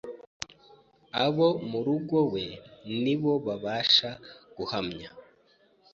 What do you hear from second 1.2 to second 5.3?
abo mu muryango we ni bo babasha guhamya